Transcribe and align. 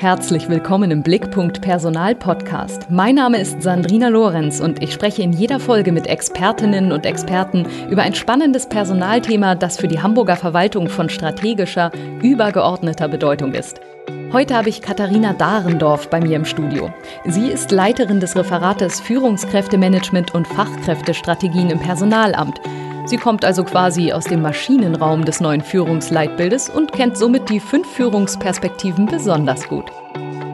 Herzlich 0.00 0.48
willkommen 0.48 0.92
im 0.92 1.02
Blickpunkt 1.02 1.60
Personal 1.60 2.14
Podcast. 2.14 2.88
Mein 2.88 3.16
Name 3.16 3.40
ist 3.40 3.62
Sandrina 3.62 4.06
Lorenz 4.06 4.60
und 4.60 4.80
ich 4.80 4.92
spreche 4.92 5.22
in 5.22 5.32
jeder 5.32 5.58
Folge 5.58 5.90
mit 5.90 6.06
Expertinnen 6.06 6.92
und 6.92 7.04
Experten 7.04 7.66
über 7.90 8.02
ein 8.02 8.14
spannendes 8.14 8.68
Personalthema, 8.68 9.56
das 9.56 9.76
für 9.76 9.88
die 9.88 10.00
Hamburger 10.00 10.36
Verwaltung 10.36 10.88
von 10.88 11.08
strategischer, 11.08 11.90
übergeordneter 12.22 13.08
Bedeutung 13.08 13.54
ist. 13.54 13.80
Heute 14.32 14.54
habe 14.54 14.68
ich 14.68 14.82
Katharina 14.82 15.32
Dahrendorf 15.32 16.08
bei 16.08 16.20
mir 16.20 16.36
im 16.36 16.44
Studio. 16.44 16.92
Sie 17.24 17.48
ist 17.48 17.72
Leiterin 17.72 18.20
des 18.20 18.36
Referates 18.36 19.00
Führungskräftemanagement 19.00 20.32
und 20.32 20.46
Fachkräftestrategien 20.46 21.70
im 21.70 21.80
Personalamt. 21.80 22.60
Sie 23.08 23.16
kommt 23.16 23.42
also 23.42 23.64
quasi 23.64 24.12
aus 24.12 24.24
dem 24.24 24.42
Maschinenraum 24.42 25.24
des 25.24 25.40
neuen 25.40 25.62
Führungsleitbildes 25.62 26.68
und 26.68 26.92
kennt 26.92 27.16
somit 27.16 27.48
die 27.48 27.58
fünf 27.58 27.90
Führungsperspektiven 27.90 29.06
besonders 29.06 29.66
gut. 29.66 29.86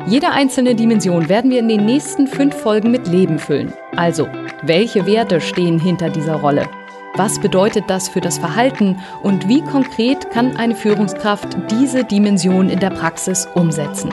Jede 0.06 0.30
einzelne 0.30 0.76
Dimension 0.76 1.28
werden 1.28 1.50
wir 1.50 1.58
in 1.58 1.66
den 1.66 1.84
nächsten 1.84 2.28
fünf 2.28 2.54
Folgen 2.54 2.92
mit 2.92 3.08
Leben 3.08 3.40
füllen. 3.40 3.72
Also, 3.96 4.28
welche 4.62 5.04
Werte 5.04 5.40
stehen 5.40 5.80
hinter 5.80 6.10
dieser 6.10 6.36
Rolle? 6.36 6.68
Was 7.16 7.40
bedeutet 7.40 7.86
das 7.88 8.08
für 8.08 8.20
das 8.20 8.38
Verhalten 8.38 9.00
und 9.24 9.48
wie 9.48 9.62
konkret 9.62 10.30
kann 10.30 10.56
eine 10.56 10.76
Führungskraft 10.76 11.56
diese 11.72 12.04
Dimension 12.04 12.68
in 12.70 12.78
der 12.78 12.90
Praxis 12.90 13.48
umsetzen? 13.54 14.12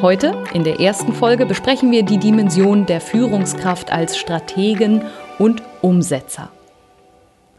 Heute, 0.00 0.40
in 0.54 0.62
der 0.62 0.78
ersten 0.78 1.12
Folge, 1.12 1.46
besprechen 1.46 1.90
wir 1.90 2.04
die 2.04 2.18
Dimension 2.18 2.86
der 2.86 3.00
Führungskraft 3.00 3.92
als 3.92 4.16
Strategen 4.16 5.02
und 5.40 5.64
Umsetzer. 5.80 6.48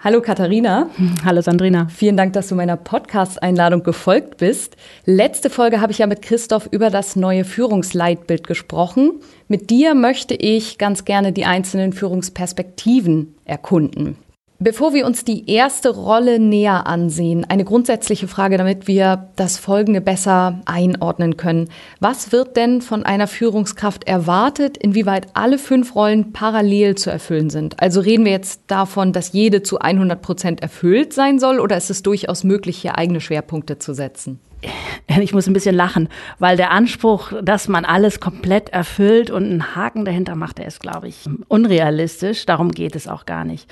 Hallo 0.04 0.20
Katharina. 0.20 0.90
Hallo 1.24 1.40
Sandrina. 1.40 1.88
Vielen 1.88 2.18
Dank, 2.18 2.34
dass 2.34 2.50
du 2.50 2.56
meiner 2.56 2.76
Podcast-Einladung 2.76 3.84
gefolgt 3.84 4.36
bist. 4.36 4.76
Letzte 5.06 5.50
Folge 5.50 5.80
habe 5.80 5.94
ich 5.94 6.00
ja 6.00 6.08
mit 6.08 6.22
Christoph 6.22 6.68
über 6.72 6.90
das 6.90 7.16
neue 7.16 7.46
Führungsleitbild 7.46 8.46
gesprochen. 8.46 9.22
Mit 9.48 9.70
dir 9.70 9.96
möchte 9.96 10.34
ich 10.34 10.78
ganz 10.78 11.06
gerne 11.06 11.32
die 11.32 11.46
einzelnen 11.46 11.94
Führungsperspektiven 11.94 13.34
erkunden. 13.46 14.18
Bevor 14.64 14.94
wir 14.94 15.06
uns 15.06 15.26
die 15.26 15.52
erste 15.52 15.90
Rolle 15.90 16.40
näher 16.40 16.88
ansehen, 16.88 17.44
eine 17.44 17.66
grundsätzliche 17.66 18.30
Frage, 18.30 18.58
damit 18.58 18.88
wir 18.88 19.28
das 19.36 19.58
Folgende 19.58 20.00
besser 20.00 20.62
einordnen 20.64 21.36
können. 21.36 21.68
Was 22.00 22.32
wird 22.32 22.56
denn 22.56 22.82
von 22.82 23.04
einer 23.04 23.28
Führungskraft 23.28 24.06
erwartet, 24.06 24.78
inwieweit 24.78 25.28
alle 25.34 25.58
fünf 25.58 25.96
Rollen 25.96 26.32
parallel 26.32 26.96
zu 26.96 27.10
erfüllen 27.10 27.50
sind? 27.50 27.82
Also 27.82 28.00
reden 28.00 28.24
wir 28.24 28.32
jetzt 28.32 28.62
davon, 28.68 29.12
dass 29.12 29.34
jede 29.34 29.64
zu 29.64 29.80
100 29.80 30.22
Prozent 30.22 30.62
erfüllt 30.62 31.12
sein 31.12 31.40
soll 31.40 31.60
oder 31.60 31.76
ist 31.76 31.90
es 31.90 32.02
durchaus 32.02 32.46
möglich, 32.46 32.78
hier 32.78 32.98
eigene 32.98 33.20
Schwerpunkte 33.20 33.80
zu 33.80 33.94
setzen? 33.94 34.40
ich 35.22 35.34
muss 35.34 35.48
ein 35.48 35.54
bisschen 35.54 35.76
lachen, 35.76 36.10
weil 36.40 36.58
der 36.58 36.72
Anspruch, 36.72 37.34
dass 37.42 37.68
man 37.68 37.86
alles 37.86 38.20
komplett 38.20 38.70
erfüllt 38.70 39.30
und 39.32 39.44
einen 39.44 39.76
Haken 39.76 40.06
dahinter 40.06 40.36
macht, 40.36 40.58
der 40.58 40.68
ist, 40.68 40.80
glaube 40.80 41.08
ich, 41.08 41.30
unrealistisch. 41.48 42.46
Darum 42.46 42.72
geht 42.72 42.96
es 42.96 43.08
auch 43.08 43.26
gar 43.26 43.46
nicht. 43.46 43.70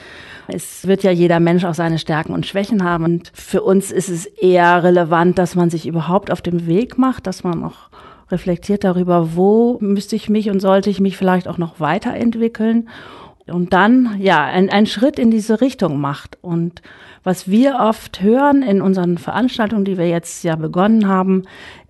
Es 0.47 0.87
wird 0.87 1.03
ja 1.03 1.11
jeder 1.11 1.39
Mensch 1.39 1.63
auch 1.63 1.73
seine 1.73 1.99
Stärken 1.99 2.33
und 2.33 2.45
Schwächen 2.45 2.83
haben. 2.83 3.03
Und 3.05 3.31
für 3.33 3.61
uns 3.61 3.91
ist 3.91 4.09
es 4.09 4.25
eher 4.25 4.83
relevant, 4.83 5.37
dass 5.37 5.55
man 5.55 5.69
sich 5.69 5.87
überhaupt 5.87 6.31
auf 6.31 6.41
dem 6.41 6.67
Weg 6.67 6.97
macht, 6.97 7.27
dass 7.27 7.43
man 7.43 7.63
auch 7.63 7.89
reflektiert 8.29 8.83
darüber, 8.83 9.35
wo 9.35 9.77
müsste 9.81 10.15
ich 10.15 10.29
mich 10.29 10.49
und 10.49 10.59
sollte 10.61 10.89
ich 10.89 10.99
mich 10.99 11.17
vielleicht 11.17 11.47
auch 11.47 11.57
noch 11.57 11.79
weiterentwickeln 11.79 12.87
und 13.47 13.73
dann 13.73 14.17
ja 14.19 14.43
einen 14.43 14.85
Schritt 14.85 15.19
in 15.19 15.31
diese 15.31 15.61
Richtung 15.61 15.99
macht 15.99 16.37
und 16.41 16.81
was 17.23 17.47
wir 17.47 17.77
oft 17.79 18.21
hören 18.21 18.63
in 18.63 18.81
unseren 18.81 19.19
Veranstaltungen, 19.19 19.85
die 19.85 19.97
wir 19.97 20.07
jetzt 20.07 20.43
ja 20.43 20.55
begonnen 20.55 21.07
haben, 21.07 21.43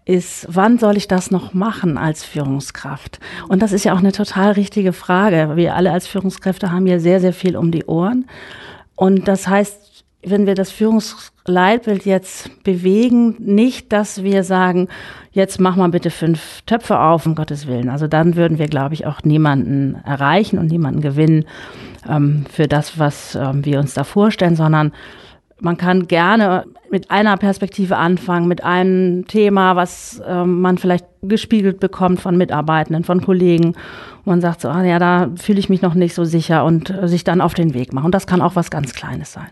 ist, 0.04 0.46
wann 0.50 0.78
soll 0.78 0.98
ich 0.98 1.08
das 1.08 1.32
noch 1.32 1.54
machen 1.54 1.98
als 1.98 2.26
Führungskraft? 2.26 3.20
Und 3.48 3.62
das 3.62 3.72
ist 3.72 3.86
ja 3.86 3.94
auch 3.94 4.00
eine 4.00 4.12
total 4.12 4.54
richtige 4.54 4.94
Frage. 4.94 5.56
Wir 5.56 5.76
alle 5.76 5.92
als 5.92 6.08
Führungskräfte 6.08 6.72
haben 6.72 6.88
ja 6.88 7.00
sehr, 7.00 7.22
sehr 7.22 7.34
viel 7.34 7.56
um 7.56 7.72
die 7.72 7.86
Ohren. 7.86 8.26
Und 8.96 9.28
das 9.28 9.48
heißt, 9.48 9.91
wenn 10.24 10.46
wir 10.46 10.56
das 10.56 10.72
Führungsleitbild 10.72 12.06
jetzt 12.06 12.64
bewegen, 12.64 13.36
nicht, 13.40 13.92
dass 13.92 14.24
wir 14.24 14.44
sagen, 14.44 14.88
jetzt 15.32 15.60
mach 15.60 15.76
mal 15.76 15.90
bitte 15.90 16.12
fünf 16.12 16.62
Töpfe 16.66 17.00
auf, 17.00 17.26
um 17.26 17.36
Gottes 17.36 17.68
Willen. 17.68 17.90
Also 17.90 18.08
dann 18.08 18.36
würden 18.36 18.60
wir, 18.60 18.68
glaube 18.68 18.94
ich, 18.94 19.06
auch 19.06 19.24
niemanden 19.24 19.96
erreichen 20.06 20.60
und 20.60 20.68
niemanden 20.68 21.02
gewinnen 21.02 21.46
ähm, 22.08 22.46
für 22.52 22.68
das, 22.68 23.00
was 23.00 23.36
ähm, 23.36 23.66
wir 23.66 23.80
uns 23.80 23.94
da 23.94 24.04
vorstellen, 24.04 24.56
sondern 24.56 24.92
man 25.60 25.78
kann 25.78 26.08
gerne 26.08 26.66
mit 26.90 27.12
einer 27.12 27.38
Perspektive 27.38 27.98
anfangen, 27.98 28.48
mit 28.48 28.64
einem 28.64 29.28
Thema, 29.28 29.76
was 29.76 30.20
äh, 30.20 30.44
man 30.44 30.78
vielleicht 30.78 31.06
gespiegelt 31.22 31.80
bekommt 31.80 32.20
von 32.20 32.36
Mitarbeitenden, 32.36 33.04
von 33.04 33.22
Kollegen. 33.22 33.76
Man 34.26 34.42
sagt 34.42 34.62
so, 34.62 34.70
ah, 34.70 34.84
ja, 34.84 35.00
da 35.00 35.30
fühle 35.36 35.60
ich 35.60 35.70
mich 35.70 35.82
noch 35.82 35.94
nicht 35.94 36.16
so 36.16 36.26
sicher 36.26 36.66
und 36.66 36.90
äh, 36.90 37.08
sich 37.08 37.24
dann 37.24 37.42
auf 37.42 37.54
den 37.54 37.74
Weg 37.74 37.94
machen. 37.94 38.06
Und 38.06 38.16
das 38.16 38.28
kann 38.28 38.42
auch 38.42 38.56
was 38.56 38.72
ganz 38.72 38.94
Kleines 38.94 39.32
sein. 39.34 39.50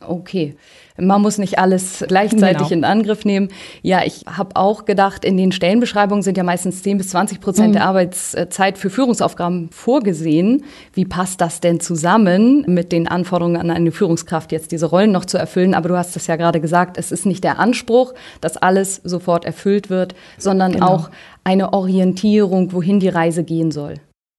Okay, 0.00 0.54
man 0.96 1.20
muss 1.20 1.38
nicht 1.38 1.58
alles 1.58 2.04
gleichzeitig 2.06 2.68
genau. 2.68 2.72
in 2.72 2.84
Angriff 2.84 3.24
nehmen. 3.24 3.48
Ja, 3.82 4.04
ich 4.04 4.24
habe 4.26 4.54
auch 4.54 4.84
gedacht, 4.84 5.24
in 5.24 5.36
den 5.36 5.50
Stellenbeschreibungen 5.50 6.22
sind 6.22 6.36
ja 6.36 6.44
meistens 6.44 6.84
10 6.84 6.98
bis 6.98 7.08
20 7.08 7.40
Prozent 7.40 7.70
mhm. 7.70 7.72
der 7.72 7.84
Arbeitszeit 7.86 8.78
für 8.78 8.90
Führungsaufgaben 8.90 9.70
vorgesehen. 9.72 10.62
Wie 10.92 11.04
passt 11.04 11.40
das 11.40 11.58
denn 11.58 11.80
zusammen 11.80 12.64
mit 12.68 12.92
den 12.92 13.08
Anforderungen 13.08 13.56
an 13.56 13.72
eine 13.72 13.90
Führungskraft, 13.90 14.52
jetzt 14.52 14.70
diese 14.70 14.86
Rollen 14.86 15.10
noch 15.10 15.24
zu 15.24 15.36
erfüllen? 15.36 15.74
Aber 15.74 15.88
du 15.88 15.96
hast 15.96 16.14
es 16.14 16.28
ja 16.28 16.36
gerade 16.36 16.60
gesagt, 16.60 16.96
es 16.96 17.10
ist 17.10 17.26
nicht 17.26 17.42
der 17.42 17.58
Anspruch, 17.58 18.14
dass 18.40 18.56
alles 18.56 19.00
sofort 19.02 19.44
erfüllt 19.44 19.90
wird, 19.90 20.14
sondern 20.36 20.72
genau. 20.72 20.86
auch 20.86 21.10
eine 21.42 21.72
Orientierung, 21.72 22.72
wohin 22.72 23.00
die 23.00 23.08
Reise 23.08 23.42
gehen 23.42 23.72
soll. 23.72 23.94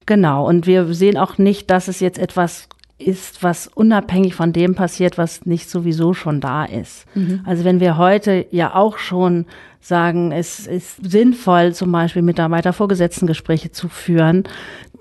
Genau, 0.05 0.47
und 0.47 0.67
wir 0.67 0.93
sehen 0.93 1.17
auch 1.17 1.37
nicht, 1.37 1.69
dass 1.69 1.89
es 1.89 1.99
jetzt 1.99 2.17
etwas 2.17 2.69
ist, 2.99 3.41
was 3.43 3.67
unabhängig 3.67 4.35
von 4.35 4.53
dem 4.53 4.75
passiert, 4.75 5.17
was 5.17 5.45
nicht 5.45 5.69
sowieso 5.69 6.13
schon 6.13 6.41
da 6.41 6.65
ist. 6.65 7.05
Mhm. 7.15 7.41
Also 7.45 7.63
wenn 7.63 7.79
wir 7.79 7.97
heute 7.97 8.45
ja 8.51 8.75
auch 8.75 8.97
schon 8.97 9.45
sagen, 9.79 10.31
es 10.31 10.67
ist 10.67 11.09
sinnvoll, 11.09 11.73
zum 11.73 11.91
Beispiel 11.91 12.21
Mitarbeiter-Vorgesetzten-Gespräche 12.21 13.71
zu 13.71 13.87
führen, 13.87 14.43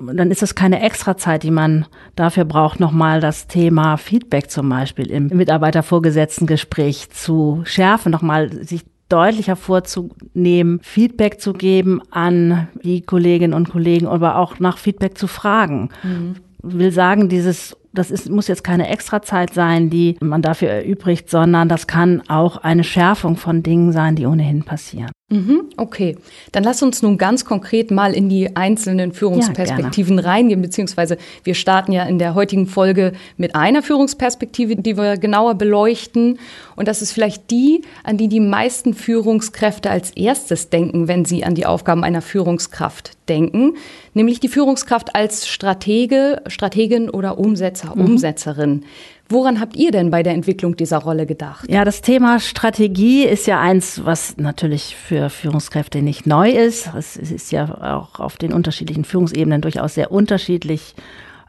dann 0.01 0.31
ist 0.31 0.43
das 0.43 0.55
keine 0.55 0.81
Extrazeit, 0.81 1.43
die 1.43 1.51
man 1.51 1.87
dafür 2.15 2.45
braucht, 2.45 2.79
nochmal 2.79 3.21
das 3.21 3.49
Thema 3.49 3.97
Feedback 3.97 4.51
zum 4.51 4.69
Beispiel 4.69 5.11
im 5.11 5.27
Mitarbeiter-Vorgesetzten-Gespräch 5.29 7.11
zu 7.11 7.63
schärfen, 7.65 8.13
nochmal 8.13 8.65
sich 8.65 8.85
deutlicher 9.09 9.57
vorzunehmen, 9.57 10.81
Feedback 10.83 11.41
zu 11.41 11.53
geben 11.55 12.01
an 12.11 12.69
die 12.83 13.01
Kolleginnen 13.01 13.55
und 13.55 13.71
Kollegen, 13.71 14.07
aber 14.07 14.37
auch 14.37 14.61
nach 14.61 14.79
Feedback 14.79 15.19
zu 15.19 15.27
fragen. 15.27 15.89
Mhm. 16.03 16.37
Will 16.63 16.93
sagen, 16.93 17.29
dieses 17.29 17.77
das 17.99 18.11
ist, 18.11 18.31
muss 18.31 18.49
jetzt 18.49 18.65
keine 18.65 18.89
Extrazeit 18.89 19.53
sein, 19.53 19.91
die 19.91 20.17
man 20.21 20.43
dafür 20.43 20.69
erübrigt, 20.71 21.29
sondern 21.29 21.69
das 21.69 21.87
kann 21.87 22.23
auch 22.29 22.59
eine 22.59 22.85
Schärfung 22.85 23.37
von 23.37 23.63
Dingen 23.63 23.93
sein, 23.93 24.17
die 24.17 24.27
ohnehin 24.27 24.63
passieren. 24.65 25.11
Mhm, 25.31 25.65
okay, 25.77 26.17
dann 26.53 26.65
lass 26.65 26.83
uns 26.83 27.03
nun 27.03 27.19
ganz 27.19 27.45
konkret 27.45 27.91
mal 27.91 28.15
in 28.15 28.31
die 28.31 28.57
einzelnen 28.57 29.13
Führungsperspektiven 29.13 30.17
ja, 30.17 30.25
reingehen, 30.25 30.63
beziehungsweise 30.63 31.19
wir 31.45 31.55
starten 31.55 31.93
ja 31.93 32.05
in 32.05 32.19
der 32.19 32.35
heutigen 32.35 32.67
Folge 32.67 33.13
mit 33.37 33.55
einer 33.55 33.83
Führungsperspektive, 33.83 34.77
die 34.77 34.97
wir 34.97 35.19
genauer 35.19 35.57
beleuchten. 35.57 36.39
Und 36.77 36.89
das 36.89 37.03
ist 37.03 37.13
vielleicht 37.13 37.51
die, 37.51 37.83
an 38.05 38.17
die 38.17 38.29
die 38.29 38.41
meisten 38.41 38.95
Führungskräfte 38.95 39.91
als 39.91 40.13
erstes 40.13 40.71
denken, 40.71 41.09
wenn 41.09 41.27
sie 41.27 41.45
an 41.45 41.55
die 41.55 41.67
Aufgaben 41.67 42.05
einer 42.05 42.23
Führungskraft 42.23 43.19
denken, 43.29 43.75
nämlich 44.15 44.41
die 44.41 44.49
Führungskraft 44.49 45.15
als 45.15 45.47
Stratege, 45.47 46.41
Strategin 46.47 47.11
oder 47.11 47.39
Umsetzer, 47.39 47.95
mhm. 47.95 48.07
Umsetzerin. 48.07 48.85
Woran 49.31 49.61
habt 49.61 49.77
ihr 49.77 49.91
denn 49.91 50.11
bei 50.11 50.23
der 50.23 50.33
Entwicklung 50.33 50.77
dieser 50.77 50.99
Rolle 50.99 51.27
gedacht? 51.27 51.71
Ja, 51.71 51.85
das 51.85 52.01
Thema 52.01 52.41
Strategie 52.41 53.25
ist 53.25 53.47
ja 53.47 53.61
eins, 53.61 54.07
was 54.07 54.39
natürlich 54.39 54.97
für 54.97 55.29
Führungskräfte 55.29 56.01
nicht 56.01 56.27
neu 56.27 56.51
ist. 56.51 56.91
Es 56.97 57.17
ist 57.17 57.53
ja 57.53 57.99
auch 57.99 58.21
auf 58.21 58.39
den 58.39 58.55
unterschiedlichen 58.55 59.05
Führungsebenen 59.05 59.61
durchaus 59.61 59.95
sehr 59.95 60.13
unterschiedlich 60.13 60.95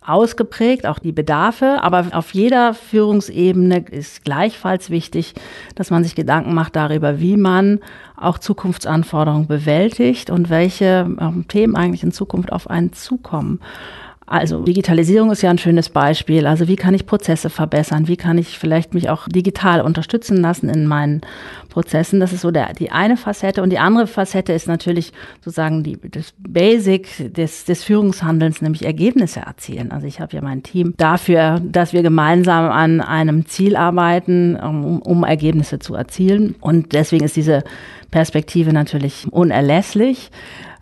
ausgeprägt, 0.06 0.86
auch 0.86 1.00
die 1.00 1.14
Bedarfe. 1.14 1.82
Aber 1.82 2.08
auf 2.12 2.34
jeder 2.34 2.74
Führungsebene 2.74 3.86
ist 3.92 4.26
gleichfalls 4.26 4.90
wichtig, 4.90 5.34
dass 5.76 5.90
man 5.90 6.04
sich 6.04 6.16
Gedanken 6.16 6.54
macht 6.54 6.76
darüber, 6.76 7.22
wie 7.22 7.38
man 7.38 7.80
auch 8.18 8.40
Zukunftsanforderungen 8.40 9.48
bewältigt 9.48 10.30
und 10.30 10.50
welche 10.50 11.08
ähm, 11.20 11.46
Themen 11.48 11.78
eigentlich 11.78 12.04
in 12.04 12.12
Zukunft 12.12 12.52
auf 12.52 12.70
einen 12.70 12.92
zukommen. 12.92 13.62
Also 14.30 14.62
Digitalisierung 14.62 15.32
ist 15.32 15.42
ja 15.42 15.50
ein 15.50 15.58
schönes 15.58 15.90
Beispiel. 15.90 16.46
Also 16.46 16.68
wie 16.68 16.76
kann 16.76 16.94
ich 16.94 17.08
Prozesse 17.08 17.50
verbessern? 17.50 18.08
Wie 18.08 18.16
kann 18.16 18.38
ich 18.38 18.60
vielleicht 18.60 18.94
mich 18.94 19.10
auch 19.10 19.28
digital 19.28 19.82
unterstützen 19.82 20.38
lassen 20.38 20.70
in 20.70 20.86
meinen 20.86 21.22
Prozessen? 21.70 22.20
Das 22.20 22.32
ist 22.32 22.42
so 22.42 22.52
der, 22.52 22.74
die 22.74 22.92
eine 22.92 23.18
Facette. 23.18 23.64
Und 23.64 23.72
die 23.72 23.80
andere 23.80 24.06
Facette 24.06 24.54
ist 24.54 24.68
natürlich 24.68 25.14
sozusagen 25.44 25.82
die, 25.82 25.98
das 26.12 26.36
Basic 26.38 27.34
des, 27.34 27.66
des 27.66 27.84
Führungshandelns, 27.84 28.62
nämlich 28.62 28.86
Ergebnisse 28.86 29.40
erzielen. 29.40 29.92
Also 29.92 30.06
ich 30.06 30.22
habe 30.22 30.36
ja 30.36 30.44
mein 30.44 30.62
Team 30.62 30.94
dafür, 30.98 31.60
dass 31.64 31.94
wir 31.94 32.04
gemeinsam 32.04 32.70
an 32.70 33.02
einem 33.02 33.48
Ziel 33.48 33.76
arbeiten, 33.76 34.56
um, 34.58 35.02
um 35.02 35.24
Ergebnisse 35.24 35.80
zu 35.80 35.96
erzielen. 35.96 36.54
Und 36.62 36.94
deswegen 36.94 37.26
ist 37.26 37.36
diese 37.36 37.64
Perspektive 38.12 38.74
natürlich 38.74 39.26
unerlässlich. 39.32 40.30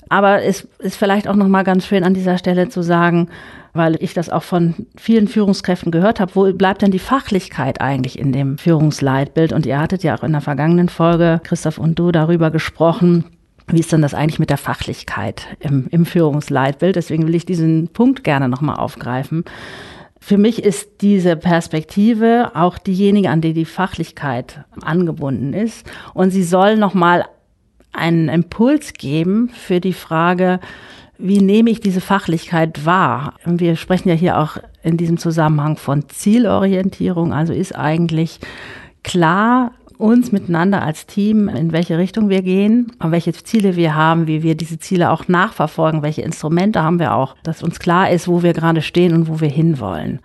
Aber 0.09 0.43
es 0.43 0.67
ist 0.79 0.97
vielleicht 0.97 1.27
auch 1.27 1.35
noch 1.35 1.47
mal 1.47 1.63
ganz 1.63 1.85
schön 1.85 2.03
an 2.03 2.13
dieser 2.13 2.37
Stelle 2.37 2.69
zu 2.69 2.81
sagen, 2.81 3.29
weil 3.73 4.01
ich 4.01 4.13
das 4.13 4.29
auch 4.29 4.43
von 4.43 4.87
vielen 4.97 5.27
Führungskräften 5.27 5.91
gehört 5.91 6.19
habe, 6.19 6.35
wo 6.35 6.51
bleibt 6.51 6.81
denn 6.81 6.91
die 6.91 6.99
Fachlichkeit 6.99 7.79
eigentlich 7.79 8.17
in 8.17 8.31
dem 8.31 8.57
Führungsleitbild? 8.57 9.53
Und 9.53 9.65
ihr 9.65 9.79
hattet 9.79 10.03
ja 10.03 10.17
auch 10.17 10.23
in 10.23 10.31
der 10.31 10.41
vergangenen 10.41 10.89
Folge, 10.89 11.39
Christoph 11.43 11.77
und 11.77 11.97
du, 11.99 12.11
darüber 12.11 12.51
gesprochen, 12.51 13.25
wie 13.69 13.79
ist 13.79 13.91
denn 13.91 14.01
das 14.01 14.13
eigentlich 14.13 14.39
mit 14.39 14.49
der 14.49 14.57
Fachlichkeit 14.57 15.45
im, 15.59 15.87
im 15.91 16.05
Führungsleitbild? 16.05 16.95
Deswegen 16.95 17.27
will 17.27 17.35
ich 17.35 17.45
diesen 17.45 17.89
Punkt 17.89 18.23
gerne 18.23 18.47
nochmal 18.47 18.77
aufgreifen. 18.77 19.43
Für 20.19 20.37
mich 20.37 20.63
ist 20.63 21.01
diese 21.01 21.35
Perspektive 21.35 22.51
auch 22.55 22.77
diejenige, 22.77 23.29
an 23.29 23.41
die 23.41 23.53
die 23.53 23.65
Fachlichkeit 23.65 24.61
angebunden 24.81 25.53
ist. 25.53 25.85
Und 26.13 26.31
sie 26.31 26.43
soll 26.43 26.77
nochmal 26.77 27.25
einen 27.91 28.29
Impuls 28.29 28.93
geben 28.93 29.49
für 29.49 29.79
die 29.79 29.93
Frage, 29.93 30.59
wie 31.17 31.41
nehme 31.41 31.71
ich 31.71 31.79
diese 31.79 32.01
Fachlichkeit 32.01 32.85
wahr? 32.85 33.33
Wir 33.43 33.75
sprechen 33.75 34.09
ja 34.09 34.15
hier 34.15 34.37
auch 34.37 34.57
in 34.83 34.97
diesem 34.97 35.17
Zusammenhang 35.17 35.77
von 35.77 36.07
Zielorientierung. 36.09 37.33
Also 37.33 37.53
ist 37.53 37.75
eigentlich 37.75 38.39
klar, 39.03 39.71
uns 39.97 40.31
miteinander 40.31 40.83
als 40.83 41.07
Team, 41.07 41.49
in 41.49 41.71
welche 41.71 41.97
Richtung 41.97 42.29
wir 42.29 42.43
gehen, 42.43 42.91
welche 43.03 43.33
Ziele 43.33 43.75
wir 43.75 43.95
haben, 43.95 44.27
wie 44.27 44.43
wir 44.43 44.55
diese 44.55 44.77
Ziele 44.77 45.09
auch 45.09 45.27
nachverfolgen, 45.27 46.03
welche 46.03 46.21
Instrumente 46.21 46.83
haben 46.83 46.99
wir 46.99 47.15
auch, 47.15 47.35
dass 47.43 47.63
uns 47.63 47.79
klar 47.79 48.11
ist, 48.11 48.27
wo 48.27 48.43
wir 48.43 48.53
gerade 48.53 48.83
stehen 48.83 49.13
und 49.13 49.27
wo 49.27 49.41
wir 49.41 49.49
hinwollen. 49.49 50.19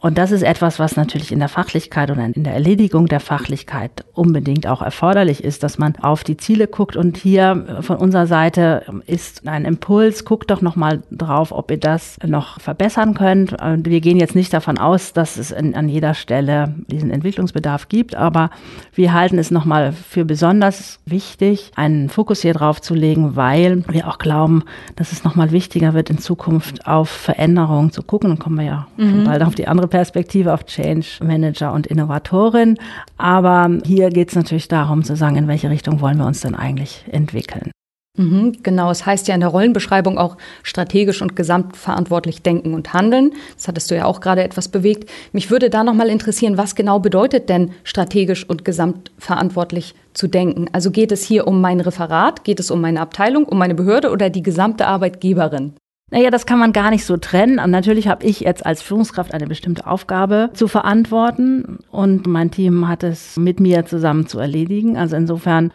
Und 0.00 0.16
das 0.16 0.30
ist 0.30 0.42
etwas, 0.42 0.78
was 0.78 0.96
natürlich 0.96 1.32
in 1.32 1.40
der 1.40 1.48
Fachlichkeit 1.48 2.10
oder 2.10 2.24
in 2.24 2.44
der 2.44 2.54
Erledigung 2.54 3.06
der 3.06 3.20
Fachlichkeit 3.20 4.04
unbedingt 4.14 4.66
auch 4.66 4.82
erforderlich 4.82 5.42
ist, 5.42 5.62
dass 5.62 5.78
man 5.78 5.96
auf 5.96 6.24
die 6.24 6.36
Ziele 6.36 6.68
guckt. 6.68 6.96
Und 6.96 7.16
hier 7.16 7.78
von 7.80 7.96
unserer 7.96 8.26
Seite 8.26 8.84
ist 9.06 9.46
ein 9.48 9.64
Impuls, 9.64 10.24
guckt 10.24 10.50
doch 10.50 10.62
nochmal 10.62 11.02
drauf, 11.10 11.50
ob 11.52 11.70
ihr 11.70 11.78
das 11.78 12.18
noch 12.24 12.60
verbessern 12.60 13.14
könnt. 13.14 13.52
Wir 13.52 14.00
gehen 14.00 14.18
jetzt 14.18 14.34
nicht 14.36 14.52
davon 14.52 14.78
aus, 14.78 15.12
dass 15.12 15.36
es 15.36 15.50
in, 15.50 15.74
an 15.74 15.88
jeder 15.88 16.14
Stelle 16.14 16.74
diesen 16.86 17.10
Entwicklungsbedarf 17.10 17.88
gibt, 17.88 18.14
aber 18.14 18.50
wir 18.94 19.12
halten 19.12 19.38
es 19.38 19.50
nochmal 19.50 19.92
für 19.92 20.24
besonders 20.24 21.00
wichtig, 21.06 21.72
einen 21.74 22.08
Fokus 22.08 22.42
hier 22.42 22.54
drauf 22.54 22.80
zu 22.80 22.94
legen, 22.94 23.34
weil 23.34 23.82
wir 23.88 24.06
auch 24.08 24.18
glauben, 24.18 24.62
dass 24.96 25.12
es 25.12 25.24
nochmal 25.24 25.50
wichtiger 25.50 25.94
wird, 25.94 26.10
in 26.10 26.18
Zukunft 26.18 26.86
auf 26.86 27.08
Veränderungen 27.08 27.90
zu 27.90 28.02
gucken. 28.02 28.30
Dann 28.30 28.38
kommen 28.38 28.58
wir 28.58 28.64
ja 28.64 28.86
mhm. 28.96 29.10
schon 29.10 29.24
bald 29.24 29.42
auf 29.42 29.54
die 29.54 29.66
andere 29.66 29.87
Perspektive 29.88 30.52
auf 30.52 30.64
Change 30.64 31.06
Manager 31.22 31.72
und 31.72 31.86
Innovatorin. 31.86 32.78
Aber 33.16 33.70
hier 33.84 34.10
geht 34.10 34.30
es 34.30 34.36
natürlich 34.36 34.68
darum 34.68 35.02
zu 35.02 35.16
sagen, 35.16 35.36
in 35.36 35.48
welche 35.48 35.70
Richtung 35.70 36.00
wollen 36.00 36.18
wir 36.18 36.26
uns 36.26 36.40
denn 36.40 36.54
eigentlich 36.54 37.04
entwickeln. 37.10 37.72
Mhm, 38.18 38.58
genau, 38.64 38.90
es 38.90 39.06
heißt 39.06 39.28
ja 39.28 39.34
in 39.34 39.40
der 39.40 39.50
Rollenbeschreibung 39.50 40.18
auch 40.18 40.36
strategisch 40.64 41.22
und 41.22 41.36
gesamtverantwortlich 41.36 42.42
denken 42.42 42.74
und 42.74 42.92
handeln. 42.92 43.32
Das 43.54 43.68
hattest 43.68 43.90
du 43.90 43.96
ja 43.96 44.06
auch 44.06 44.20
gerade 44.20 44.42
etwas 44.42 44.68
bewegt. 44.68 45.08
Mich 45.32 45.52
würde 45.52 45.70
da 45.70 45.84
nochmal 45.84 46.08
interessieren, 46.08 46.58
was 46.58 46.74
genau 46.74 46.98
bedeutet 46.98 47.48
denn 47.48 47.70
strategisch 47.84 48.48
und 48.48 48.64
gesamtverantwortlich 48.64 49.94
zu 50.14 50.26
denken? 50.26 50.66
Also 50.72 50.90
geht 50.90 51.12
es 51.12 51.22
hier 51.22 51.46
um 51.46 51.60
mein 51.60 51.78
Referat, 51.78 52.42
geht 52.42 52.58
es 52.58 52.72
um 52.72 52.80
meine 52.80 53.00
Abteilung, 53.00 53.44
um 53.44 53.56
meine 53.56 53.76
Behörde 53.76 54.10
oder 54.10 54.30
die 54.30 54.42
gesamte 54.42 54.88
Arbeitgeberin? 54.88 55.74
Naja, 56.10 56.30
das 56.30 56.46
kann 56.46 56.58
man 56.58 56.72
gar 56.72 56.90
nicht 56.90 57.04
so 57.04 57.18
trennen. 57.18 57.58
Und 57.58 57.70
natürlich 57.70 58.08
habe 58.08 58.24
ich 58.24 58.40
jetzt 58.40 58.64
als 58.64 58.80
Führungskraft 58.80 59.34
eine 59.34 59.46
bestimmte 59.46 59.86
Aufgabe 59.86 60.50
zu 60.54 60.66
verantworten 60.66 61.78
und 61.90 62.26
mein 62.26 62.50
Team 62.50 62.88
hat 62.88 63.02
es 63.02 63.36
mit 63.36 63.60
mir 63.60 63.84
zusammen 63.84 64.26
zu 64.26 64.38
erledigen. 64.38 64.96
Also 64.96 65.16
insofern 65.16 65.70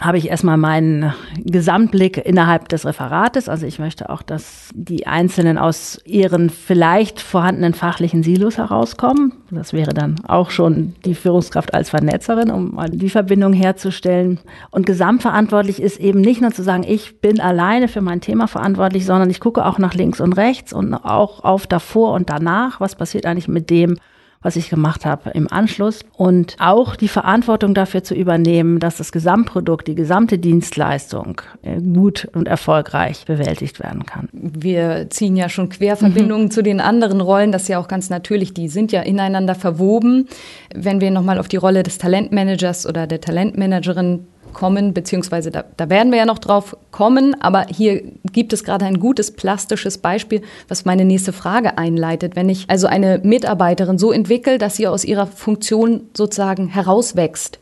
habe 0.00 0.18
ich 0.18 0.28
erstmal 0.28 0.56
meinen 0.56 1.14
Gesamtblick 1.44 2.18
innerhalb 2.18 2.68
des 2.68 2.84
Referates. 2.84 3.48
Also 3.48 3.64
ich 3.64 3.78
möchte 3.78 4.10
auch, 4.10 4.22
dass 4.22 4.70
die 4.74 5.06
Einzelnen 5.06 5.56
aus 5.56 6.00
ihren 6.04 6.50
vielleicht 6.50 7.20
vorhandenen 7.20 7.74
fachlichen 7.74 8.24
Silos 8.24 8.58
herauskommen. 8.58 9.32
Das 9.52 9.72
wäre 9.72 9.94
dann 9.94 10.16
auch 10.26 10.50
schon 10.50 10.94
die 11.04 11.14
Führungskraft 11.14 11.72
als 11.74 11.90
Vernetzerin, 11.90 12.50
um 12.50 12.76
die 12.90 13.08
Verbindung 13.08 13.52
herzustellen. 13.52 14.40
Und 14.72 14.84
gesamtverantwortlich 14.84 15.80
ist 15.80 16.00
eben 16.00 16.20
nicht 16.20 16.40
nur 16.40 16.50
zu 16.50 16.64
sagen, 16.64 16.84
ich 16.86 17.20
bin 17.20 17.40
alleine 17.40 17.86
für 17.86 18.00
mein 18.00 18.20
Thema 18.20 18.48
verantwortlich, 18.48 19.06
sondern 19.06 19.30
ich 19.30 19.38
gucke 19.38 19.64
auch 19.64 19.78
nach 19.78 19.94
links 19.94 20.20
und 20.20 20.32
rechts 20.32 20.72
und 20.72 20.92
auch 20.92 21.44
auf 21.44 21.68
davor 21.68 22.14
und 22.14 22.30
danach. 22.30 22.80
Was 22.80 22.96
passiert 22.96 23.26
eigentlich 23.26 23.48
mit 23.48 23.70
dem, 23.70 23.98
was 24.44 24.56
ich 24.56 24.68
gemacht 24.68 25.06
habe 25.06 25.30
im 25.30 25.50
Anschluss 25.50 26.00
und 26.16 26.56
auch 26.60 26.96
die 26.96 27.08
Verantwortung 27.08 27.74
dafür 27.74 28.04
zu 28.04 28.14
übernehmen, 28.14 28.78
dass 28.78 28.98
das 28.98 29.10
Gesamtprodukt, 29.10 29.88
die 29.88 29.94
gesamte 29.94 30.38
Dienstleistung 30.38 31.40
äh, 31.62 31.80
gut 31.80 32.28
und 32.34 32.46
erfolgreich 32.46 33.24
bewältigt 33.24 33.82
werden 33.82 34.04
kann. 34.04 34.28
Wir 34.32 35.08
ziehen 35.08 35.34
ja 35.34 35.48
schon 35.48 35.70
Querverbindungen 35.70 36.46
mhm. 36.46 36.50
zu 36.50 36.62
den 36.62 36.80
anderen 36.80 37.22
Rollen, 37.22 37.52
das 37.52 37.62
ist 37.62 37.68
ja 37.68 37.78
auch 37.78 37.88
ganz 37.88 38.10
natürlich, 38.10 38.52
die 38.52 38.68
sind 38.68 38.92
ja 38.92 39.00
ineinander 39.00 39.54
verwoben. 39.54 40.28
Wenn 40.74 41.00
wir 41.00 41.10
nochmal 41.10 41.38
auf 41.38 41.48
die 41.48 41.56
Rolle 41.56 41.82
des 41.82 41.96
Talentmanagers 41.96 42.86
oder 42.86 43.06
der 43.06 43.22
Talentmanagerin 43.22 44.26
kommen, 44.54 44.94
beziehungsweise 44.94 45.50
da, 45.50 45.64
da 45.76 45.90
werden 45.90 46.10
wir 46.10 46.18
ja 46.18 46.24
noch 46.24 46.38
drauf 46.38 46.76
kommen, 46.90 47.36
aber 47.42 47.66
hier 47.68 48.02
gibt 48.32 48.54
es 48.54 48.64
gerade 48.64 48.86
ein 48.86 48.98
gutes 48.98 49.32
plastisches 49.32 49.98
Beispiel, 49.98 50.40
was 50.68 50.86
meine 50.86 51.04
nächste 51.04 51.34
Frage 51.34 51.76
einleitet. 51.76 52.36
Wenn 52.36 52.48
ich 52.48 52.70
also 52.70 52.86
eine 52.86 53.20
Mitarbeiterin 53.22 53.98
so 53.98 54.12
entwickle, 54.12 54.56
dass 54.56 54.76
sie 54.76 54.86
aus 54.86 55.04
ihrer 55.04 55.26
Funktion 55.26 56.08
sozusagen 56.14 56.68
herauswächst, 56.68 57.58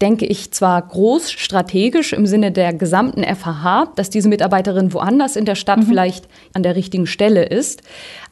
denke 0.00 0.26
ich 0.26 0.52
zwar 0.52 0.82
groß 0.82 1.30
strategisch 1.30 2.12
im 2.12 2.26
Sinne 2.26 2.52
der 2.52 2.74
gesamten 2.74 3.22
FHH, 3.24 3.92
dass 3.96 4.10
diese 4.10 4.28
Mitarbeiterin 4.28 4.92
woanders 4.92 5.36
in 5.36 5.46
der 5.46 5.54
Stadt 5.54 5.78
mhm. 5.78 5.84
vielleicht 5.84 6.28
an 6.52 6.62
der 6.62 6.76
richtigen 6.76 7.06
Stelle 7.06 7.44
ist. 7.44 7.82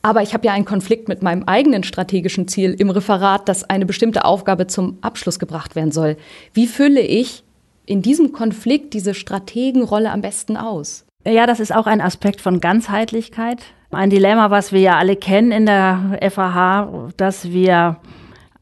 Aber 0.02 0.23
ich 0.23 0.35
habe 0.35 0.46
ja 0.46 0.52
einen 0.52 0.67
Konflikt 0.67 1.08
mit 1.08 1.23
meinem 1.23 1.44
eigenen 1.44 1.82
strategischen 1.82 2.49
Ziel 2.49 2.75
im 2.79 2.91
Referat, 2.91 3.49
dass 3.49 3.64
eine 3.64 3.87
bestimmte 3.87 4.26
Aufgabe 4.26 4.67
zum 4.67 4.99
Abschluss 5.00 5.38
gebracht 5.38 5.75
werden 5.75 5.93
soll. 5.93 6.17
Wie 6.52 6.67
fülle 6.67 7.00
ich 7.00 7.44
in 7.86 8.02
diesem 8.02 8.32
Konflikt 8.32 8.94
diese 8.94 9.14
Strategenrolle 9.14 10.10
am 10.10 10.20
besten 10.20 10.56
aus? 10.56 11.04
Ja, 11.26 11.46
das 11.46 11.60
ist 11.60 11.75
auch 11.75 11.86
ein 11.86 12.00
Aspekt 12.00 12.40
von 12.40 12.60
Ganzheitlichkeit. 12.60 13.62
Ein 13.90 14.10
Dilemma, 14.10 14.50
was 14.50 14.72
wir 14.72 14.81
ja 14.81 14.98
alle 14.98 15.16
kennen 15.16 15.52
in 15.52 15.66
der 15.66 16.19
FAH, 16.31 17.10
dass 17.16 17.50
wir 17.50 17.98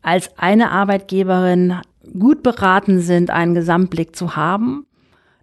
als 0.03 0.31
eine 0.37 0.71
Arbeitgeberin 0.71 1.77
gut 2.19 2.43
beraten 2.43 3.01
sind, 3.01 3.31
einen 3.31 3.55
Gesamtblick 3.55 4.15
zu 4.15 4.37
haben. 4.37 4.87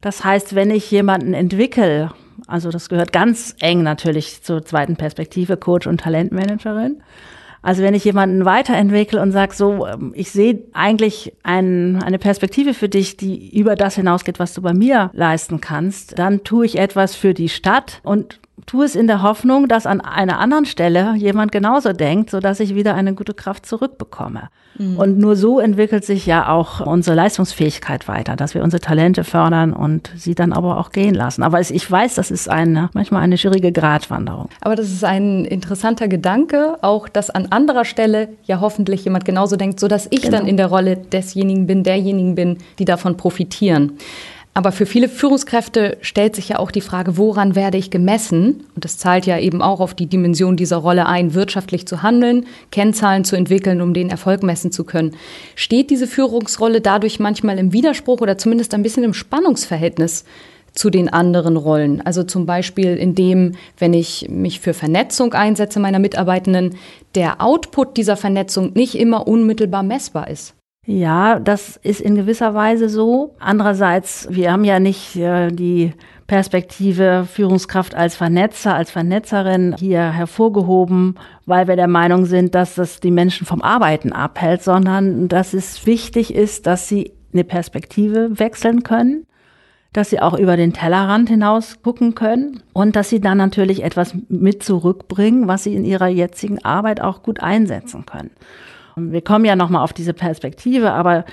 Das 0.02 0.24
heißt, 0.24 0.56
wenn 0.56 0.72
ich 0.72 0.92
jemanden 0.92 1.34
entwickle, 1.34 2.12
also 2.48 2.70
das 2.72 2.90
gehört 2.90 3.12
ganz 3.12 3.56
eng 3.60 3.84
natürlich 3.84 4.44
zur 4.44 4.64
zweiten 4.64 4.96
Perspektive, 4.96 5.58
Coach 5.58 5.88
und 5.88 6.02
Talentmanagerin, 6.02 7.02
also 7.62 7.84
wenn 7.84 7.94
ich 7.94 8.06
jemanden 8.06 8.46
weiterentwickle 8.46 9.22
und 9.22 9.32
sage, 9.32 9.54
so, 9.54 9.86
ähm, 9.86 10.14
ich 10.16 10.32
sehe 10.32 10.64
eigentlich 10.74 11.34
ein, 11.44 12.02
eine 12.04 12.20
Perspektive 12.20 12.74
für 12.74 12.90
dich, 12.90 13.18
die 13.18 13.58
über 13.58 13.76
das 13.76 13.96
hinausgeht, 13.96 14.40
was 14.40 14.54
du 14.54 14.62
bei 14.62 14.74
mir 14.74 15.12
leisten 15.14 15.60
kannst, 15.62 16.18
dann 16.18 16.44
tue 16.44 16.66
ich 16.66 16.78
etwas 16.78 17.16
für 17.16 17.34
die 17.34 17.50
Stadt 17.50 18.02
und 18.04 18.39
tue 18.70 18.86
es 18.86 18.96
in 18.96 19.08
der 19.08 19.24
Hoffnung, 19.24 19.68
dass 19.68 19.88
an 19.88 20.00
einer 20.00 20.38
anderen 20.38 20.66
Stelle 20.66 21.16
jemand 21.16 21.52
genauso 21.52 21.92
denkt, 21.92 22.30
sodass 22.30 22.60
ich 22.60 22.76
wieder 22.76 22.94
eine 22.94 23.16
gute 23.16 23.34
Kraft 23.34 23.66
zurückbekomme. 23.66 24.50
Mhm. 24.78 24.96
Und 24.96 25.18
nur 25.18 25.36
so 25.36 25.60
entwickelt 25.60 26.06
sich 26.06 26.28
ja 26.28 26.48
auch 26.50 26.80
unsere 26.80 27.16
Leistungsfähigkeit 27.16 28.08
weiter, 28.08 28.36
dass 28.36 28.54
wir 28.54 28.62
unsere 28.64 28.80
Talente 28.80 29.24
fördern 29.24 29.74
und 29.74 30.12
sie 30.16 30.36
dann 30.36 30.54
aber 30.54 30.78
auch 30.78 30.92
gehen 30.92 31.16
lassen. 31.16 31.42
Aber 31.42 31.60
ich 31.60 31.92
weiß, 31.92 32.14
das 32.14 32.30
ist 32.30 32.48
eine, 32.48 32.92
manchmal 32.94 33.24
eine 33.24 33.40
schwierige 33.40 33.72
Gratwanderung. 33.72 34.50
Aber 34.62 34.76
das 34.76 34.92
ist 34.92 35.04
ein 35.04 35.46
interessanter 35.46 36.08
Gedanke, 36.08 36.78
auch 36.84 37.10
dass 37.10 37.32
an 37.32 37.48
anderer 37.48 37.86
Stelle 37.86 38.30
ja 38.44 38.62
hoffentlich 38.62 39.04
jemand 39.04 39.26
genauso 39.26 39.56
denkt, 39.56 39.80
sodass 39.80 40.06
ich 40.12 40.22
genau. 40.22 40.38
dann 40.38 40.48
in 40.48 40.58
der 40.58 40.68
Rolle 40.68 40.96
desjenigen 40.96 41.66
bin, 41.66 41.84
derjenigen 41.84 42.36
bin, 42.36 42.60
die 42.78 42.86
davon 42.86 43.18
profitieren. 43.18 43.94
Aber 44.54 44.72
für 44.72 44.86
viele 44.86 45.08
Führungskräfte 45.08 45.98
stellt 46.02 46.36
sich 46.36 46.50
ja 46.50 46.60
auch 46.60 46.72
die 46.72 46.82
Frage, 46.82 47.18
woran 47.18 47.56
werde 47.56 47.78
ich 47.78 47.92
gemessen? 47.92 48.66
Und 48.76 48.84
das 48.84 48.98
zahlt 48.98 49.26
ja 49.26 49.38
eben 49.40 49.62
auch 49.62 49.80
auf 49.80 49.94
die 49.94 50.08
Dimension 50.08 50.58
dieser 50.58 50.78
Rolle 50.78 51.06
ein, 51.06 51.34
wirtschaftlich 51.34 51.88
zu 51.88 52.04
handeln, 52.04 52.46
Kennzahlen 52.72 53.24
zu 53.24 53.36
entwickeln, 53.36 53.80
um 53.80 53.94
den 53.94 54.10
Erfolg 54.10 54.44
messen 54.44 54.72
zu 54.72 54.84
können. 54.84 55.16
Steht 55.56 55.92
diese 55.92 56.08
Führungsrolle 56.08 56.82
dadurch 56.82 57.20
manchmal 57.20 57.58
im 57.58 57.74
Widerspruch 57.74 58.22
oder 58.22 58.38
zumindest 58.38 58.74
ein 58.74 58.84
bisschen 58.84 59.04
im 59.04 59.14
Spannungsverhältnis 59.14 60.26
zu 60.74 60.90
den 60.90 61.10
anderen 61.10 61.58
Rollen. 61.58 62.02
Also 62.02 62.24
zum 62.24 62.46
Beispiel 62.46 62.96
indem, 62.96 63.54
wenn 63.78 63.94
ich 63.94 64.28
mich 64.30 64.60
für 64.60 64.74
Vernetzung 64.74 65.34
einsetze 65.34 65.80
meiner 65.80 66.00
Mitarbeitenden, 66.00 66.76
der 67.16 67.42
Output 67.42 67.98
dieser 67.98 68.18
Vernetzung 68.18 68.74
nicht 68.74 68.96
immer 68.96 69.28
unmittelbar 69.28 69.84
messbar 69.84 70.30
ist. 70.30 70.54
Ja, 70.92 71.38
das 71.40 71.78
ist 71.84 72.02
in 72.02 72.16
gewisser 72.16 72.56
Weise 72.56 72.90
so. 72.90 73.36
Andererseits, 73.38 74.28
wir 74.32 74.52
haben 74.52 74.64
ja 74.64 74.80
nicht 74.80 75.16
äh, 75.16 75.50
die 75.52 75.94
Perspektive 76.26 77.28
Führungskraft 77.32 77.94
als 77.94 78.16
Vernetzer, 78.16 78.74
als 78.74 78.90
Vernetzerin 78.90 79.76
hier 79.78 80.12
hervorgehoben, 80.12 81.14
weil 81.46 81.68
wir 81.68 81.76
der 81.76 81.88
Meinung 81.88 82.26
sind, 82.26 82.56
dass 82.56 82.74
das 82.74 83.02
die 83.02 83.12
Menschen 83.12 83.46
vom 83.46 83.62
Arbeiten 83.62 84.14
abhält, 84.14 84.64
sondern 84.64 85.28
dass 85.28 85.54
es 85.54 85.86
wichtig 85.86 86.34
ist, 86.34 86.66
dass 86.66 86.88
sie 86.88 87.14
eine 87.34 87.44
Perspektive 87.44 88.40
wechseln 88.40 88.82
können, 88.82 89.28
dass 89.94 90.10
sie 90.10 90.20
auch 90.20 90.40
über 90.40 90.58
den 90.58 90.74
Tellerrand 90.74 91.30
hinaus 91.30 91.84
gucken 91.84 92.16
können 92.16 92.64
und 92.74 92.96
dass 92.96 93.10
sie 93.10 93.22
dann 93.22 93.38
natürlich 93.38 93.84
etwas 93.84 94.16
mit 94.28 94.64
zurückbringen, 94.64 95.48
was 95.48 95.66
sie 95.66 95.76
in 95.76 95.86
ihrer 95.86 96.08
jetzigen 96.08 96.66
Arbeit 96.66 97.00
auch 97.00 97.22
gut 97.22 97.42
einsetzen 97.42 98.08
können. 98.08 98.32
Wir 99.00 99.22
kommen 99.22 99.46
ja 99.46 99.56
nochmal 99.56 99.84
auf 99.84 99.94
diese 99.94 100.14
Perspektive, 100.14 100.92
aber 100.92 101.26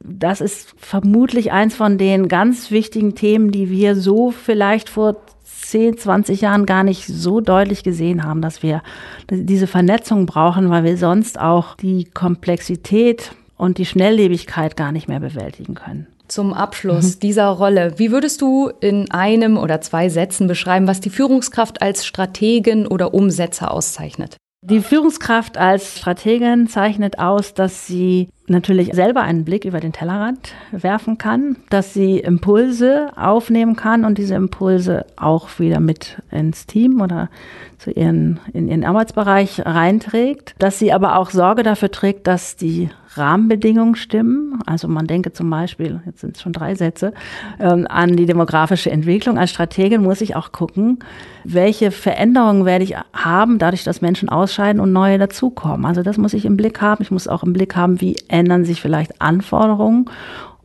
das 0.00 0.40
ist 0.40 0.74
vermutlich 0.76 1.52
eins 1.52 1.74
von 1.74 1.98
den 1.98 2.28
ganz 2.28 2.70
wichtigen 2.70 3.14
Themen, 3.14 3.50
die 3.50 3.70
wir 3.70 3.96
so 3.96 4.30
vielleicht 4.30 4.88
vor 4.88 5.16
10, 5.44 5.98
20 5.98 6.40
Jahren 6.40 6.66
gar 6.66 6.84
nicht 6.84 7.06
so 7.06 7.40
deutlich 7.40 7.82
gesehen 7.82 8.24
haben, 8.24 8.40
dass 8.40 8.62
wir 8.62 8.82
diese 9.30 9.66
Vernetzung 9.66 10.24
brauchen, 10.26 10.70
weil 10.70 10.84
wir 10.84 10.96
sonst 10.96 11.38
auch 11.38 11.76
die 11.76 12.04
Komplexität 12.04 13.32
und 13.56 13.78
die 13.78 13.84
Schnelllebigkeit 13.86 14.76
gar 14.76 14.92
nicht 14.92 15.08
mehr 15.08 15.20
bewältigen 15.20 15.74
können. 15.74 16.06
Zum 16.28 16.52
Abschluss 16.52 17.18
dieser 17.18 17.48
Rolle, 17.48 17.94
wie 17.96 18.12
würdest 18.12 18.42
du 18.42 18.70
in 18.80 19.10
einem 19.10 19.56
oder 19.56 19.80
zwei 19.80 20.08
Sätzen 20.10 20.46
beschreiben, 20.46 20.86
was 20.86 21.00
die 21.00 21.10
Führungskraft 21.10 21.80
als 21.82 22.06
Strategin 22.06 22.86
oder 22.86 23.14
Umsetzer 23.14 23.70
auszeichnet? 23.70 24.36
Die 24.60 24.80
Führungskraft 24.80 25.56
als 25.56 25.98
Strategin 25.98 26.66
zeichnet 26.66 27.20
aus, 27.20 27.54
dass 27.54 27.86
sie 27.86 28.28
natürlich 28.48 28.92
selber 28.92 29.22
einen 29.22 29.44
Blick 29.44 29.64
über 29.64 29.78
den 29.78 29.92
Tellerrand 29.92 30.52
werfen 30.72 31.16
kann, 31.16 31.56
dass 31.70 31.94
sie 31.94 32.18
Impulse 32.18 33.12
aufnehmen 33.16 33.76
kann 33.76 34.04
und 34.04 34.18
diese 34.18 34.34
Impulse 34.34 35.06
auch 35.16 35.60
wieder 35.60 35.78
mit 35.78 36.20
ins 36.32 36.66
Team 36.66 37.00
oder 37.00 37.30
zu 37.78 37.92
ihren, 37.92 38.40
in 38.52 38.66
ihren 38.66 38.84
Arbeitsbereich 38.84 39.64
reinträgt, 39.64 40.56
dass 40.58 40.80
sie 40.80 40.92
aber 40.92 41.18
auch 41.18 41.30
Sorge 41.30 41.62
dafür 41.62 41.92
trägt, 41.92 42.26
dass 42.26 42.56
die 42.56 42.90
Rahmenbedingungen 43.14 43.94
stimmen. 43.94 44.60
Also 44.66 44.88
man 44.88 45.06
denke 45.06 45.32
zum 45.32 45.50
Beispiel, 45.50 46.00
jetzt 46.06 46.20
sind 46.20 46.36
es 46.36 46.42
schon 46.42 46.52
drei 46.52 46.74
Sätze, 46.74 47.12
ähm, 47.58 47.86
an 47.88 48.16
die 48.16 48.26
demografische 48.26 48.90
Entwicklung. 48.90 49.38
Als 49.38 49.50
Strategin 49.50 50.02
muss 50.02 50.20
ich 50.20 50.36
auch 50.36 50.52
gucken, 50.52 50.98
welche 51.44 51.90
Veränderungen 51.90 52.64
werde 52.64 52.84
ich 52.84 52.94
haben, 53.12 53.58
dadurch, 53.58 53.84
dass 53.84 54.00
Menschen 54.00 54.28
ausscheiden 54.28 54.80
und 54.80 54.92
neue 54.92 55.18
dazukommen. 55.18 55.86
Also 55.86 56.02
das 56.02 56.18
muss 56.18 56.34
ich 56.34 56.44
im 56.44 56.56
Blick 56.56 56.80
haben. 56.80 57.02
Ich 57.02 57.10
muss 57.10 57.28
auch 57.28 57.42
im 57.42 57.52
Blick 57.52 57.76
haben, 57.76 58.00
wie 58.00 58.16
ändern 58.28 58.64
sich 58.64 58.80
vielleicht 58.80 59.20
Anforderungen 59.20 60.10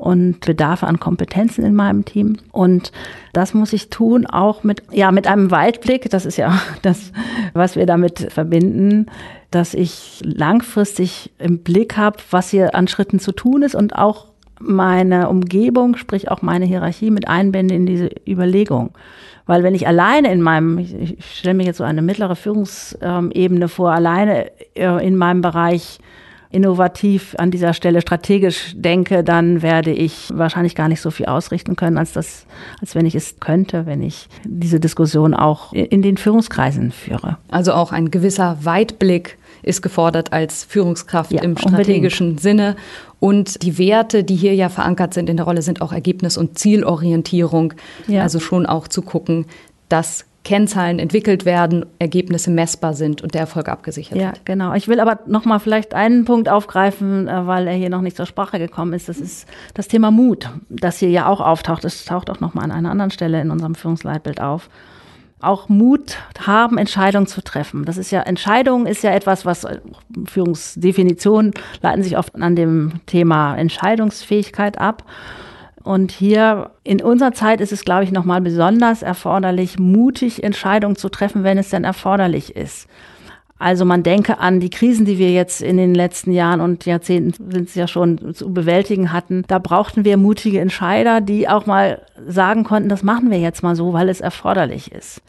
und 0.03 0.41
Bedarfe 0.41 0.85
an 0.85 0.99
Kompetenzen 0.99 1.63
in 1.63 1.75
meinem 1.75 2.03
Team. 2.03 2.35
Und 2.51 2.91
das 3.31 3.53
muss 3.53 3.71
ich 3.71 3.89
tun, 3.89 4.25
auch 4.25 4.65
mit, 4.65 4.83
ja, 4.91 5.13
mit 5.13 5.27
einem 5.27 5.49
Weitblick. 5.49 6.09
Das 6.09 6.25
ist 6.25 6.35
ja 6.35 6.59
das, 6.81 7.13
was 7.53 7.77
wir 7.77 7.85
damit 7.85 8.27
verbinden, 8.33 9.05
dass 9.49 9.73
ich 9.73 10.19
langfristig 10.25 11.31
im 11.39 11.59
Blick 11.59 11.95
habe, 11.95 12.17
was 12.31 12.49
hier 12.49 12.75
an 12.75 12.89
Schritten 12.89 13.19
zu 13.19 13.31
tun 13.31 13.61
ist 13.61 13.75
und 13.75 13.95
auch 13.95 14.27
meine 14.59 15.29
Umgebung, 15.29 15.95
sprich 15.95 16.29
auch 16.29 16.41
meine 16.41 16.65
Hierarchie 16.65 17.09
mit 17.09 17.29
einbinde 17.29 17.73
in 17.73 17.85
diese 17.85 18.09
Überlegung. 18.27 18.91
Weil 19.45 19.63
wenn 19.63 19.73
ich 19.73 19.87
alleine 19.87 20.33
in 20.33 20.41
meinem, 20.41 20.79
ich 20.79 21.15
stelle 21.23 21.53
mir 21.53 21.65
jetzt 21.65 21.77
so 21.77 21.85
eine 21.85 22.01
mittlere 22.01 22.35
Führungsebene 22.35 23.69
vor, 23.69 23.91
alleine 23.93 24.51
äh, 24.75 25.05
in 25.05 25.15
meinem 25.15 25.41
Bereich 25.41 25.99
innovativ 26.53 27.35
an 27.37 27.51
dieser 27.51 27.73
Stelle 27.73 28.01
strategisch 28.01 28.73
denke, 28.75 29.23
dann 29.23 29.61
werde 29.61 29.91
ich 29.91 30.29
wahrscheinlich 30.33 30.75
gar 30.75 30.87
nicht 30.87 31.01
so 31.01 31.11
viel 31.11 31.25
ausrichten 31.25 31.75
können, 31.75 31.97
als 31.97 32.13
das, 32.13 32.45
als 32.79 32.95
wenn 32.95 33.05
ich 33.05 33.15
es 33.15 33.39
könnte, 33.39 33.85
wenn 33.85 34.01
ich 34.01 34.29
diese 34.45 34.79
Diskussion 34.79 35.33
auch 35.33 35.73
in 35.73 36.01
den 36.01 36.17
Führungskreisen 36.17 36.91
führe. 36.91 37.37
Also 37.49 37.73
auch 37.73 37.91
ein 37.91 38.11
gewisser 38.11 38.59
Weitblick 38.61 39.37
ist 39.63 39.81
gefordert 39.81 40.31
als 40.31 40.63
Führungskraft 40.63 41.31
ja, 41.31 41.41
im 41.41 41.57
strategischen 41.57 42.31
unbedingt. 42.31 42.41
Sinne. 42.41 42.75
Und 43.19 43.63
die 43.63 43.77
Werte, 43.77 44.23
die 44.23 44.35
hier 44.35 44.53
ja 44.53 44.69
verankert 44.69 45.13
sind 45.13 45.29
in 45.29 45.37
der 45.37 45.45
Rolle, 45.45 45.61
sind 45.61 45.81
auch 45.81 45.91
Ergebnis- 45.93 46.37
und 46.37 46.59
Zielorientierung. 46.59 47.73
Ja. 48.07 48.21
Also 48.21 48.39
schon 48.39 48.65
auch 48.65 48.87
zu 48.87 49.01
gucken, 49.01 49.45
dass 49.89 50.25
Kennzahlen 50.43 50.99
entwickelt 50.99 51.45
werden, 51.45 51.85
Ergebnisse 51.99 52.51
messbar 52.51 52.93
sind 52.93 53.21
und 53.21 53.33
der 53.33 53.41
Erfolg 53.41 53.69
abgesichert 53.69 54.17
ja, 54.17 54.25
wird. 54.27 54.37
Ja, 54.37 54.41
genau. 54.43 54.73
Ich 54.73 54.89
will 54.89 54.99
aber 54.99 55.19
noch 55.25 55.45
mal 55.45 55.59
vielleicht 55.59 55.93
einen 55.93 56.25
Punkt 56.25 56.49
aufgreifen, 56.49 57.27
äh, 57.27 57.47
weil 57.47 57.67
er 57.67 57.73
hier 57.73 57.89
noch 57.89 58.01
nicht 58.01 58.17
zur 58.17 58.25
Sprache 58.25 58.59
gekommen 58.59 58.93
ist. 58.93 59.07
Das 59.07 59.19
ist 59.19 59.47
das 59.73 59.87
Thema 59.87 60.11
Mut, 60.11 60.49
das 60.69 60.99
hier 60.99 61.09
ja 61.09 61.27
auch 61.27 61.39
auftaucht. 61.39 61.83
Das 61.85 62.03
taucht 62.03 62.29
auch 62.29 62.41
noch 62.41 62.53
mal 62.53 62.63
an 62.63 62.71
einer 62.71 62.91
anderen 62.91 63.11
Stelle 63.11 63.39
in 63.39 63.51
unserem 63.51 63.75
Führungsleitbild 63.75 64.41
auf. 64.41 64.69
Auch 65.39 65.69
Mut 65.69 66.17
haben, 66.45 66.77
Entscheidungen 66.77 67.27
zu 67.27 67.41
treffen. 67.41 67.85
Das 67.85 67.97
ist 67.97 68.11
ja, 68.11 68.21
Entscheidung 68.21 68.85
ist 68.85 69.03
ja 69.03 69.11
etwas, 69.11 69.45
was 69.45 69.63
äh, 69.63 69.79
Führungsdefinitionen 70.25 71.53
leiten 71.81 72.03
sich 72.03 72.17
oft 72.17 72.35
an 72.35 72.57
dem 72.57 72.99
Thema 73.05 73.55
Entscheidungsfähigkeit 73.55 74.77
ab. 74.77 75.05
Und 75.83 76.11
hier 76.11 76.71
in 76.83 77.01
unserer 77.01 77.33
Zeit 77.33 77.59
ist 77.59 77.73
es, 77.73 77.83
glaube 77.83 78.05
ich, 78.05 78.11
nochmal 78.11 78.41
besonders 78.41 79.01
erforderlich, 79.01 79.77
mutig 79.77 80.43
Entscheidungen 80.43 80.95
zu 80.95 81.09
treffen, 81.09 81.43
wenn 81.43 81.57
es 81.57 81.69
denn 81.69 81.83
erforderlich 81.83 82.55
ist. 82.55 82.87
Also 83.59 83.85
man 83.85 84.03
denke 84.03 84.39
an 84.39 84.59
die 84.59 84.69
Krisen, 84.69 85.05
die 85.05 85.17
wir 85.17 85.31
jetzt 85.31 85.61
in 85.61 85.77
den 85.77 85.95
letzten 85.95 86.31
Jahren 86.31 86.59
und 86.59 86.85
Jahrzehnten 86.85 87.51
sind 87.51 87.69
es 87.69 87.75
ja 87.75 87.87
schon 87.87 88.33
zu 88.33 88.53
bewältigen 88.53 89.13
hatten. 89.13 89.43
Da 89.47 89.59
brauchten 89.59 90.03
wir 90.03 90.17
mutige 90.17 90.59
Entscheider, 90.59 91.21
die 91.21 91.47
auch 91.47 91.65
mal 91.65 92.01
sagen 92.27 92.63
konnten, 92.63 92.89
das 92.89 93.03
machen 93.03 93.31
wir 93.31 93.39
jetzt 93.39 93.63
mal 93.63 93.75
so, 93.75 93.93
weil 93.93 94.09
es 94.09 94.19
erforderlich 94.19 94.91
ist. 94.91 95.21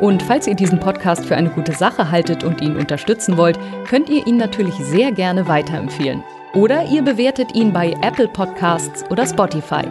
Und 0.00 0.22
falls 0.22 0.46
ihr 0.46 0.54
diesen 0.54 0.80
Podcast 0.80 1.24
für 1.24 1.36
eine 1.36 1.50
gute 1.50 1.72
Sache 1.72 2.10
haltet 2.10 2.44
und 2.44 2.60
ihn 2.60 2.76
unterstützen 2.76 3.36
wollt, 3.36 3.58
könnt 3.86 4.08
ihr 4.08 4.26
ihn 4.26 4.36
natürlich 4.36 4.74
sehr 4.74 5.12
gerne 5.12 5.48
weiterempfehlen. 5.48 6.22
Oder 6.54 6.84
ihr 6.84 7.02
bewertet 7.02 7.54
ihn 7.54 7.72
bei 7.72 7.94
Apple 8.02 8.28
Podcasts 8.28 9.04
oder 9.10 9.26
Spotify. 9.26 9.82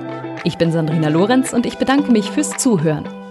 Ich 0.43 0.57
bin 0.57 0.71
Sandrina 0.71 1.09
Lorenz 1.09 1.53
und 1.53 1.65
ich 1.65 1.77
bedanke 1.77 2.11
mich 2.11 2.29
fürs 2.29 2.51
Zuhören. 2.57 3.22